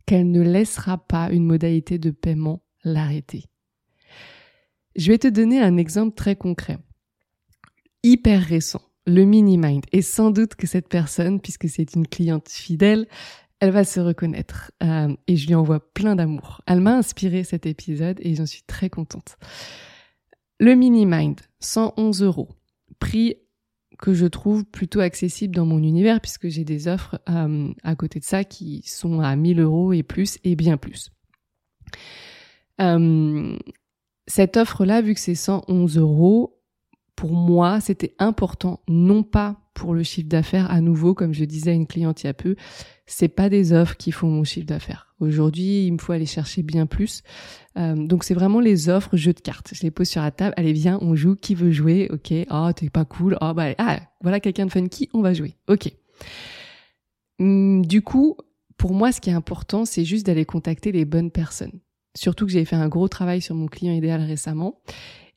[0.05, 3.45] qu'elle ne laissera pas une modalité de paiement l'arrêter.
[4.97, 6.79] Je vais te donner un exemple très concret,
[8.03, 9.85] hyper récent, le mini mind.
[9.93, 13.07] Et sans doute que cette personne, puisque c'est une cliente fidèle,
[13.61, 14.73] elle va se reconnaître.
[14.83, 16.61] Euh, et je lui envoie plein d'amour.
[16.67, 19.37] Elle m'a inspiré cet épisode et j'en suis très contente.
[20.59, 22.49] Le mini mind, 111 euros,
[22.99, 23.37] prix
[23.99, 28.21] que je trouve plutôt accessible dans mon univers puisque j'ai des offres euh, à côté
[28.21, 31.11] de ça qui sont à 1000 euros et plus et bien plus.
[32.81, 33.57] Euh,
[34.27, 36.56] cette offre-là, vu que c'est 111 euros,
[37.17, 41.71] pour moi, c'était important, non pas pour le chiffre d'affaires, à nouveau, comme je disais
[41.71, 42.57] à une cliente il y a peu,
[43.07, 45.15] c'est pas des offres qui font mon chiffre d'affaires.
[45.19, 47.23] Aujourd'hui, il me faut aller chercher bien plus.
[47.79, 49.71] Euh, donc c'est vraiment les offres jeux de cartes.
[49.73, 50.55] Je les pose sur la table.
[50.57, 51.37] Allez, viens, on joue.
[51.37, 52.09] Qui veut jouer?
[52.13, 52.33] Ok.
[52.51, 53.39] Ah, oh, t'es pas cool.
[53.41, 55.09] Ah, bah, ah, voilà quelqu'un de funky.
[55.15, 55.57] On va jouer.
[55.69, 55.91] Ok.
[57.39, 58.37] Hum, du coup,
[58.77, 61.81] pour moi, ce qui est important, c'est juste d'aller contacter les bonnes personnes.
[62.15, 64.81] Surtout que j'ai fait un gros travail sur mon client idéal récemment.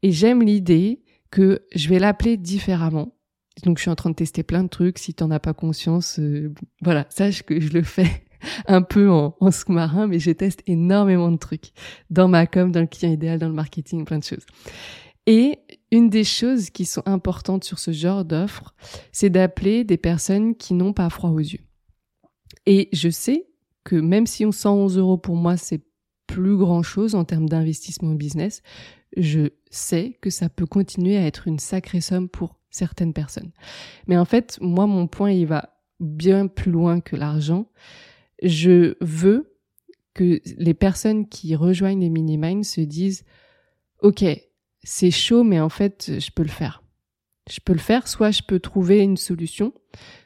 [0.02, 3.15] Et j'aime l'idée que je vais l'appeler différemment.
[3.63, 5.00] Donc je suis en train de tester plein de trucs.
[5.00, 8.24] Si t'en as pas conscience, euh, voilà, sache que je le fais
[8.68, 11.72] un peu en, sous-marin, mais je teste énormément de trucs
[12.10, 14.46] dans ma com, dans le client idéal, dans le marketing, plein de choses.
[15.26, 15.60] Et
[15.92, 18.74] une des choses qui sont importantes sur ce genre d'offre,
[19.12, 21.60] c'est d'appeler des personnes qui n'ont pas froid aux yeux.
[22.65, 23.46] Et je sais
[23.84, 25.84] que même si on 111 euros pour moi, c'est
[26.30, 28.62] plus grand chose en termes d'investissement business,
[29.18, 33.52] je sais que ça peut continuer à être une sacrée somme pour certaines personnes.
[34.06, 37.65] Mais en fait, moi, mon point, il va bien plus loin que l'argent.
[38.44, 39.56] Je veux
[40.13, 43.26] que les personnes qui rejoignent les mini se disent,
[44.02, 44.24] OK,
[44.84, 46.84] c'est chaud, mais en fait, je peux le faire.
[47.50, 49.74] Je peux le faire, soit je peux trouver une solution,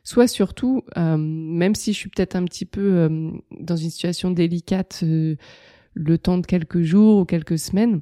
[0.04, 4.30] soit surtout, euh, même si je suis peut-être un petit peu euh, dans une situation
[4.32, 5.38] délicate euh,
[5.94, 8.02] le temps de quelques jours ou quelques semaines,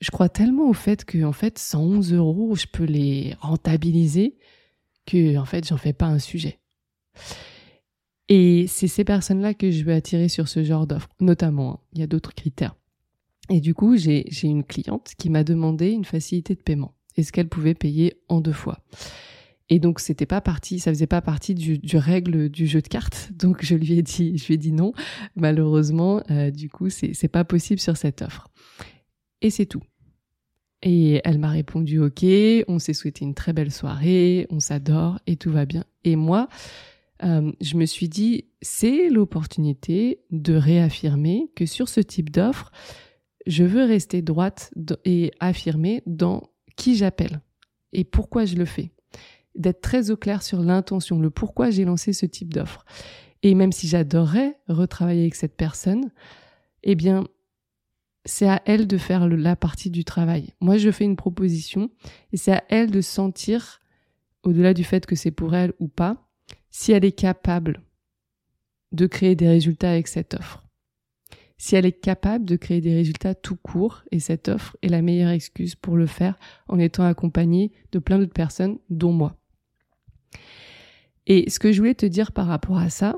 [0.00, 4.36] je crois tellement au fait que en fait 111 euros, je peux les rentabiliser
[5.06, 6.58] que en fait j'en fais pas un sujet.
[8.28, 11.74] Et c'est ces personnes-là que je veux attirer sur ce genre d'offre, notamment.
[11.74, 11.80] Hein.
[11.92, 12.74] il y a d'autres critères.
[13.48, 16.94] Et du coup, j'ai une cliente qui m'a demandé une facilité de paiement.
[17.16, 18.80] Est-ce qu'elle pouvait payer en deux fois?
[19.68, 22.88] Et donc, c'était pas parti, ça faisait pas partie du, du, règle du jeu de
[22.88, 23.30] cartes.
[23.36, 24.92] Donc, je lui ai dit, je lui ai dit non.
[25.34, 28.48] Malheureusement, euh, du coup, c'est pas possible sur cette offre.
[29.42, 29.82] Et c'est tout.
[30.82, 32.24] Et elle m'a répondu OK,
[32.68, 35.84] on s'est souhaité une très belle soirée, on s'adore et tout va bien.
[36.04, 36.48] Et moi,
[37.24, 42.70] euh, je me suis dit, c'est l'opportunité de réaffirmer que sur ce type d'offre,
[43.46, 44.72] je veux rester droite
[45.04, 46.42] et affirmer dans
[46.76, 47.40] qui j'appelle
[47.92, 48.90] et pourquoi je le fais.
[49.56, 52.84] D'être très au clair sur l'intention, le pourquoi j'ai lancé ce type d'offre.
[53.42, 56.10] Et même si j'adorerais retravailler avec cette personne,
[56.82, 57.24] eh bien,
[58.24, 60.52] c'est à elle de faire la partie du travail.
[60.60, 61.90] Moi, je fais une proposition
[62.32, 63.80] et c'est à elle de sentir,
[64.42, 66.28] au-delà du fait que c'est pour elle ou pas,
[66.70, 67.82] si elle est capable
[68.92, 70.64] de créer des résultats avec cette offre.
[71.58, 75.02] Si elle est capable de créer des résultats tout court, et cette offre est la
[75.02, 76.38] meilleure excuse pour le faire
[76.68, 79.38] en étant accompagnée de plein d'autres personnes, dont moi.
[81.26, 83.16] Et ce que je voulais te dire par rapport à ça,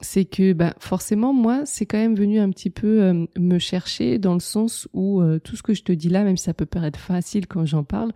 [0.00, 4.18] c'est que bah, forcément, moi, c'est quand même venu un petit peu euh, me chercher
[4.18, 6.54] dans le sens où euh, tout ce que je te dis là, même si ça
[6.54, 8.12] peut paraître facile quand j'en parle,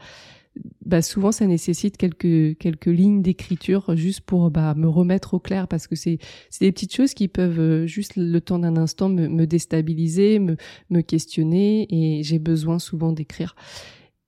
[0.84, 5.86] bah, souvent ça nécessite quelques lignes d'écriture juste pour bah, me remettre au clair parce
[5.86, 6.18] que c'est
[6.60, 10.56] des petites choses qui peuvent euh, juste le temps d'un instant me, me déstabiliser, me
[10.90, 13.56] me questionner et j'ai besoin souvent d'écrire.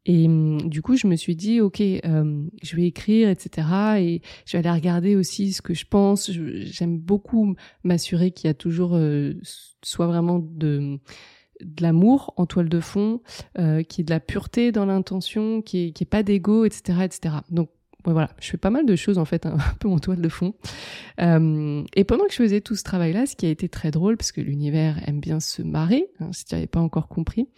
[0.07, 3.69] Et hum, du coup, je me suis dit, ok, euh, je vais écrire, etc.
[3.99, 6.31] Et je vais aller regarder aussi ce que je pense.
[6.31, 9.35] J'aime beaucoup m'assurer qu'il y a toujours euh,
[9.83, 10.99] soit vraiment de
[11.61, 13.21] de l'amour en toile de fond,
[13.59, 17.37] euh, qui est de la pureté dans l'intention, qui est, qui pas d'ego, etc., etc.
[17.51, 17.71] Donc
[18.05, 20.55] voilà, je fais pas mal de choses en fait, un peu en toile de fond.
[21.21, 24.17] Euh, et pendant que je faisais tout ce travail-là, ce qui a été très drôle,
[24.17, 27.49] parce que l'univers aime bien se marrer, hein, si tu n'avais pas encore compris,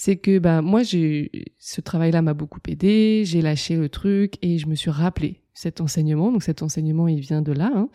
[0.00, 4.56] c'est que bah moi j'ai ce travail-là m'a beaucoup aidé, j'ai lâché le truc et
[4.56, 6.32] je me suis rappelé cet enseignement.
[6.32, 7.90] Donc cet enseignement il vient de là, hein,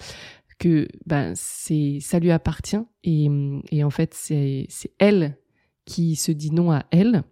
[0.59, 3.27] que ben c'est ça lui appartient et,
[3.71, 4.67] et en fait c'est
[4.99, 5.35] elle
[5.85, 7.23] qui se dit non à elle.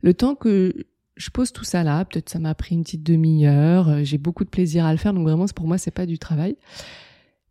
[0.00, 4.02] Le temps que je pose tout ça là, peut-être ça m'a pris une petite demi-heure,
[4.04, 6.56] j'ai beaucoup de plaisir à le faire, donc vraiment pour moi c'est pas du travail.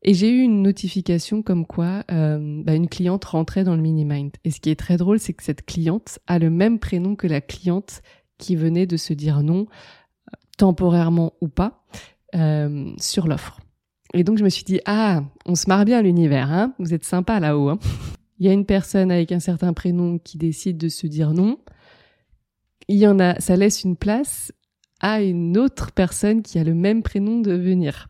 [0.05, 4.33] Et j'ai eu une notification comme quoi euh, bah, une cliente rentrait dans le mini-mind.
[4.43, 7.27] Et ce qui est très drôle, c'est que cette cliente a le même prénom que
[7.27, 8.01] la cliente
[8.37, 9.65] qui venait de se dire non,
[10.57, 11.85] temporairement ou pas,
[12.35, 13.61] euh, sur l'offre.
[14.13, 17.05] Et donc je me suis dit, ah, on se marre bien l'univers, hein vous êtes
[17.05, 17.69] sympa là-haut.
[17.69, 17.79] Hein
[18.39, 21.59] Il y a une personne avec un certain prénom qui décide de se dire non.
[22.89, 24.51] Il y en a, ça laisse une place
[24.99, 28.09] à une autre personne qui a le même prénom de venir.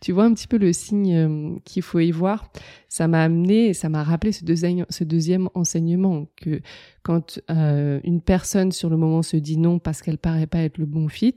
[0.00, 2.50] Tu vois un petit peu le signe euh, qu'il faut y voir.
[2.88, 6.60] Ça m'a amené, ça m'a rappelé ce deuxième, ce deuxième enseignement que
[7.02, 10.78] quand euh, une personne sur le moment se dit non parce qu'elle paraît pas être
[10.78, 11.36] le bon fit,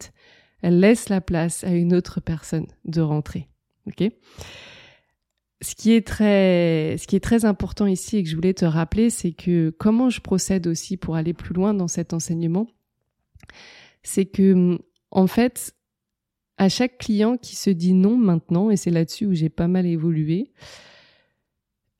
[0.61, 3.47] elle laisse la place à une autre personne de rentrer.
[3.87, 4.09] Ok?
[5.61, 8.65] Ce qui est très, ce qui est très important ici et que je voulais te
[8.65, 12.67] rappeler, c'est que comment je procède aussi pour aller plus loin dans cet enseignement,
[14.03, 14.77] c'est que
[15.11, 15.73] en fait,
[16.57, 19.85] à chaque client qui se dit non maintenant, et c'est là-dessus où j'ai pas mal
[19.85, 20.51] évolué.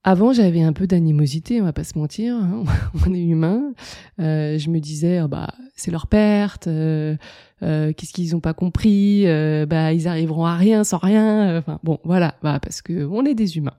[0.03, 2.63] Avant, j'avais un peu d'animosité, on va pas se mentir, hein,
[3.05, 3.73] on est humain.
[4.19, 7.17] Euh, je me disais, oh, bah c'est leur perte, euh,
[7.61, 9.25] euh, qu'est-ce qu'ils ont pas compris,
[9.67, 11.57] bah ils arriveront à rien sans rien.
[11.57, 13.77] Enfin bon, voilà, bah, parce que on est des humains.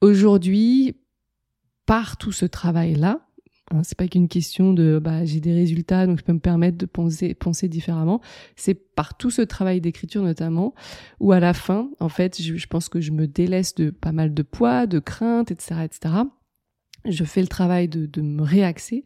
[0.00, 0.96] Aujourd'hui,
[1.84, 3.20] par tout ce travail-là,
[3.82, 6.86] c'est pas qu'une question de bah, j'ai des résultats donc je peux me permettre de
[6.86, 8.20] penser penser différemment.
[8.56, 10.74] C'est par tout ce travail d'écriture notamment
[11.20, 14.34] où à la fin en fait je, pense que je me délaisse de pas mal
[14.34, 16.14] de poids, de craintes, etc., etc.
[17.04, 19.04] Je fais le travail de, de me réaxer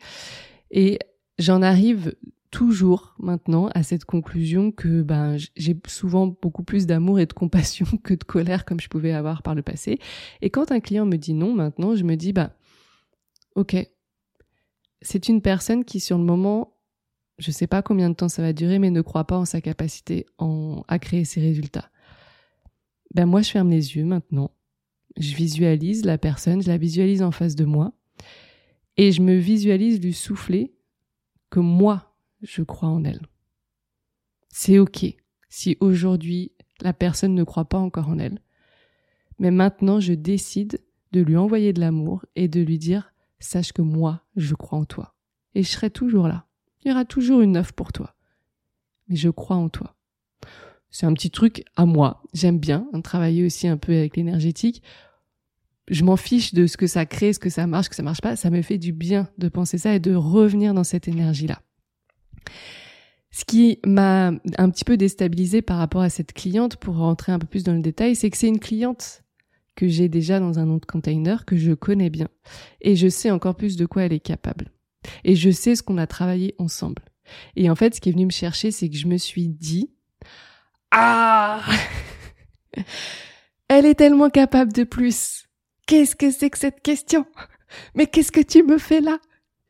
[0.71, 0.99] et
[1.39, 2.15] j'en arrive
[2.53, 7.87] toujours maintenant à cette conclusion que ben j'ai souvent beaucoup plus d'amour et de compassion
[8.05, 9.99] que de colère comme je pouvais avoir par le passé.
[10.43, 12.53] Et quand un client me dit non maintenant, je me dis bah
[13.57, 13.75] ok
[15.03, 16.77] c'est une personne qui, sur le moment,
[17.39, 19.45] je ne sais pas combien de temps ça va durer, mais ne croit pas en
[19.45, 20.27] sa capacité
[20.89, 21.91] à créer ses résultats.
[23.15, 24.51] Ben moi, je ferme les yeux maintenant.
[25.19, 27.93] Je visualise la personne, je la visualise en face de moi,
[28.97, 30.75] et je me visualise lui souffler
[31.51, 33.21] que moi, je crois en elle.
[34.49, 35.05] C'est ok
[35.49, 38.41] si aujourd'hui la personne ne croit pas encore en elle.
[39.39, 40.81] Mais maintenant, je décide
[41.13, 43.12] de lui envoyer de l'amour et de lui dire
[43.45, 45.15] sache que moi, je crois en toi.
[45.55, 46.47] Et je serai toujours là.
[46.83, 48.15] Il y aura toujours une œuvre pour toi.
[49.09, 49.95] Mais je crois en toi.
[50.91, 52.23] C'est un petit truc à moi.
[52.35, 54.83] J'aime bien travailler aussi un peu avec l'énergétique.
[55.89, 58.03] Je m'en fiche de ce que ça crée, ce que ça marche, ce que ça
[58.03, 58.37] marche pas.
[58.37, 61.61] Ça me fait du bien de penser ça et de revenir dans cette énergie-là.
[63.31, 67.39] Ce qui m'a un petit peu déstabilisé par rapport à cette cliente, pour rentrer un
[67.39, 69.22] peu plus dans le détail, c'est que c'est une cliente
[69.75, 72.29] que j'ai déjà dans un autre container, que je connais bien.
[72.81, 74.71] Et je sais encore plus de quoi elle est capable.
[75.25, 77.03] Et je sais ce qu'on a travaillé ensemble.
[77.57, 79.91] Et en fait, ce qui est venu me chercher, c'est que je me suis dit,
[80.91, 81.63] ah,
[83.69, 85.47] elle est tellement capable de plus.
[85.87, 87.27] Qu'est-ce que c'est que cette question?
[87.95, 89.19] Mais qu'est-ce que tu me fais là?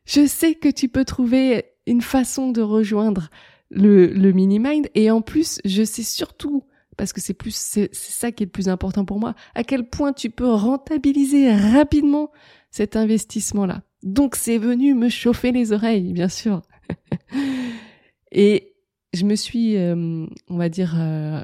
[0.05, 3.29] Je sais que tu peux trouver une façon de rejoindre
[3.69, 6.65] le, le mini-mind et en plus, je sais surtout
[6.97, 9.35] parce que c'est plus c'est ça qui est le plus important pour moi.
[9.55, 12.31] À quel point tu peux rentabiliser rapidement
[12.71, 13.81] cet investissement là.
[14.03, 16.61] Donc c'est venu me chauffer les oreilles, bien sûr.
[18.31, 18.73] Et
[19.13, 21.41] je me suis, euh, on va dire, euh,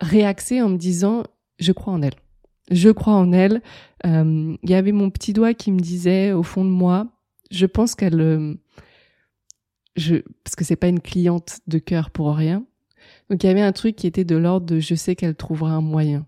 [0.00, 1.24] réaxée en me disant,
[1.58, 2.14] je crois en elle.
[2.70, 3.60] Je crois en elle.
[4.06, 7.08] Euh, il y avait mon petit doigt qui me disait au fond de moi,
[7.50, 8.56] je pense qu'elle,
[9.96, 12.64] je, parce que c'est pas une cliente de cœur pour rien,
[13.30, 15.72] donc il y avait un truc qui était de l'ordre de je sais qu'elle trouvera
[15.72, 16.26] un moyen.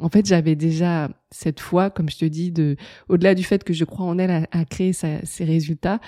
[0.00, 2.76] En fait, j'avais déjà cette foi, comme je te dis, de
[3.08, 6.00] au-delà du fait que je crois en elle à, créer ses résultats,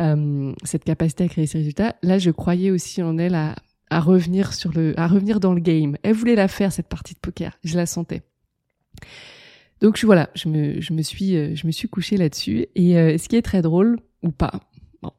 [0.00, 1.94] euh, cette capacité à créer ses résultats.
[2.02, 3.54] Là, je croyais aussi en elle à,
[4.00, 5.96] revenir sur le, à revenir dans le game.
[6.02, 7.58] Elle voulait la faire cette partie de poker.
[7.62, 8.22] Je la sentais.
[9.80, 12.66] Donc voilà, je me, je me suis, euh, je me suis couchée là-dessus.
[12.74, 14.52] Et euh, ce qui est très drôle ou pas,
[15.02, 15.12] Bon,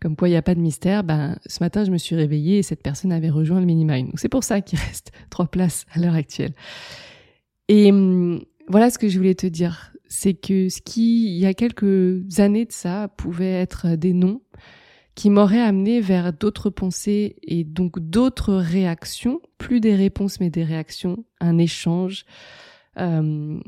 [0.00, 2.58] comme quoi il n'y a pas de mystère, ben, ce matin je me suis réveillée
[2.58, 4.06] et cette personne avait rejoint le mini-mind.
[4.06, 6.54] Donc c'est pour ça qu'il reste trois places à l'heure actuelle.
[7.68, 11.46] Et hum, voilà ce que je voulais te dire, c'est que ce qui, il y
[11.46, 14.40] a quelques années de ça, pouvait être des noms
[15.14, 20.62] qui m'auraient amené vers d'autres pensées et donc d'autres réactions, plus des réponses mais des
[20.64, 22.24] réactions, un échange,
[22.98, 23.58] euh,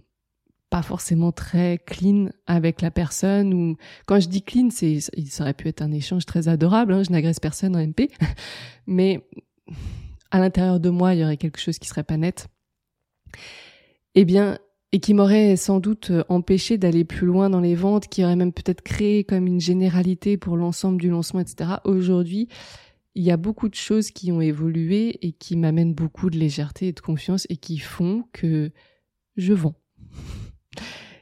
[0.70, 5.54] pas forcément très clean avec la personne ou quand je dis clean c'est ça aurait
[5.54, 8.10] pu être un échange très adorable hein, je n'agresse personne en MP
[8.86, 9.26] mais
[10.30, 12.48] à l'intérieur de moi il y aurait quelque chose qui serait pas net.
[14.14, 14.58] Eh bien
[14.90, 18.54] et qui m'aurait sans doute empêché d'aller plus loin dans les ventes qui aurait même
[18.54, 22.48] peut-être créé comme une généralité pour l'ensemble du lancement etc aujourd'hui
[23.14, 26.88] il y a beaucoup de choses qui ont évolué et qui m'amènent beaucoup de légèreté
[26.88, 28.70] et de confiance et qui font que
[29.36, 29.74] je vends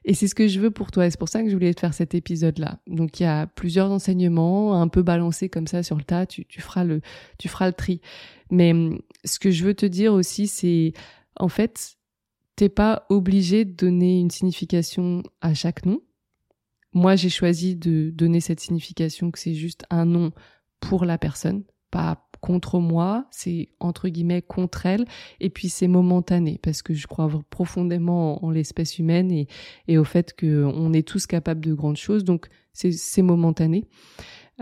[0.07, 1.07] et c'est ce que je veux pour toi.
[1.07, 2.79] Et c'est pour ça que je voulais te faire cet épisode-là.
[2.87, 6.27] Donc il y a plusieurs enseignements, un peu balancés comme ça sur le tas.
[6.27, 7.01] Tu, tu feras le,
[7.39, 8.01] tu feras le tri.
[8.51, 10.93] Mais hum, ce que je veux te dire aussi, c'est
[11.39, 11.97] en fait,
[12.55, 16.01] t'es pas obligé de donner une signification à chaque nom.
[16.93, 20.31] Moi, j'ai choisi de donner cette signification que c'est juste un nom
[20.79, 25.05] pour la personne, pas contre moi, c'est entre guillemets contre elle,
[25.41, 29.47] et puis c'est momentané parce que je crois profondément en, l'espèce humaine
[29.87, 33.85] et, au fait qu'on est tous capables de grandes choses, donc c'est momentané.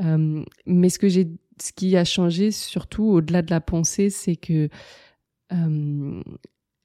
[0.02, 4.68] Euh, mais ce que ce qui a changé surtout au-delà de la pensée, c'est que
[5.52, 6.22] euh,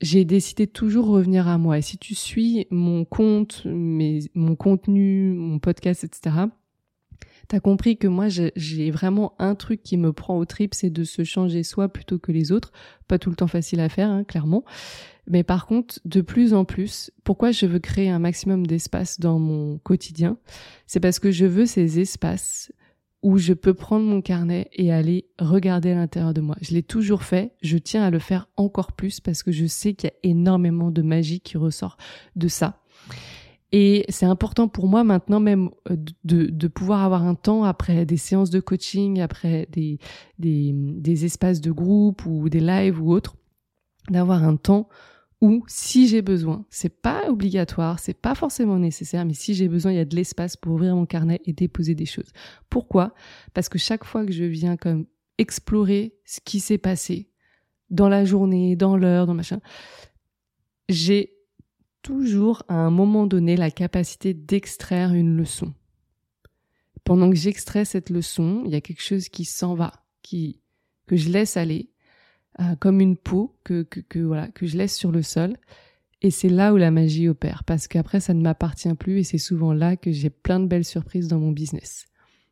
[0.02, 1.78] j'ai décidé de toujours revenir à moi.
[1.78, 6.46] Et si tu suis mon compte, mes, mon contenu, mon podcast, etc.,
[7.50, 11.04] T'as compris que moi j'ai vraiment un truc qui me prend au trip, c'est de
[11.04, 12.72] se changer soi plutôt que les autres.
[13.08, 14.64] Pas tout le temps facile à faire, hein, clairement.
[15.26, 19.40] Mais par contre, de plus en plus, pourquoi je veux créer un maximum d'espace dans
[19.40, 20.38] mon quotidien?
[20.86, 22.72] C'est parce que je veux ces espaces
[23.24, 26.56] où je peux prendre mon carnet et aller regarder à l'intérieur de moi.
[26.62, 29.96] Je l'ai toujours fait, je tiens à le faire encore plus parce que je sais
[29.96, 31.98] qu'il y a énormément de magie qui ressort
[32.36, 32.79] de ça.
[33.72, 38.06] Et c'est important pour moi maintenant même euh, de, de, pouvoir avoir un temps après
[38.06, 40.00] des séances de coaching, après des,
[40.40, 43.36] des, des espaces de groupe ou des lives ou autres,
[44.10, 44.90] d'avoir un temps
[45.42, 49.92] où si j'ai besoin, c'est pas obligatoire, c'est pas forcément nécessaire, mais si j'ai besoin,
[49.94, 52.32] il y a de l'espace pour ouvrir mon carnet et déposer des choses.
[52.70, 53.14] Pourquoi?
[53.54, 55.06] Parce que chaque fois que je viens comme
[55.38, 57.30] explorer ce qui s'est passé
[57.90, 59.62] dans la journée, dans l'heure, dans machin,
[60.90, 61.39] j'ai
[62.02, 65.74] toujours à un moment donné la capacité d'extraire une leçon.
[67.04, 70.60] Pendant que j'extrais cette leçon, il y a quelque chose qui s'en va, qui
[71.08, 71.90] que je laisse aller,
[72.60, 75.56] euh, comme une peau que, que, voilà que je laisse sur le sol.
[76.22, 79.38] Et c'est là où la magie opère, parce qu'après ça ne m'appartient plus et c'est
[79.38, 82.06] souvent là que j'ai plein de belles surprises dans mon business.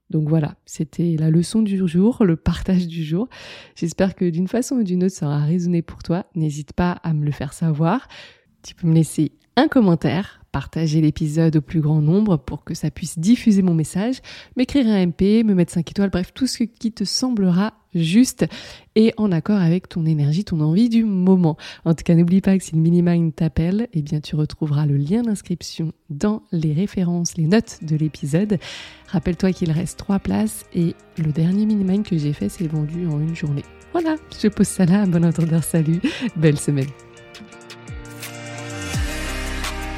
[0.09, 3.27] Donc voilà, c'était la leçon du jour, le partage du jour.
[3.75, 6.25] J'espère que d'une façon ou d'une autre ça aura résonné pour toi.
[6.33, 8.07] N'hésite pas à me le faire savoir.
[8.68, 12.91] Tu peux me laisser un commentaire, partager l'épisode au plus grand nombre pour que ça
[12.91, 14.18] puisse diffuser mon message,
[14.57, 18.45] m'écrire un MP, me mettre 5 étoiles, bref, tout ce qui te semblera juste
[18.95, 21.55] et en accord avec ton énergie, ton envie du moment.
[21.86, 24.97] En tout cas, n'oublie pas que si le mini-mind t'appelle, eh bien, tu retrouveras le
[24.97, 28.59] lien d'inscription dans les références, les notes de l'épisode.
[29.07, 33.22] Rappelle-toi qu'il reste trois places et le dernier mini-mind que j'ai fait s'est vendu en
[33.22, 33.63] une journée.
[33.93, 36.01] Voilà, je pose ça là, bon entendeur, salut,
[36.36, 36.89] belle semaine.